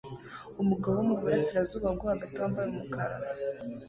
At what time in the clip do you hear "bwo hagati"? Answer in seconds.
1.95-2.35